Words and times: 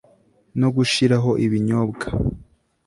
no 0.59 0.69
gushiraho 0.75 1.31
ibinyobwa 1.45 2.05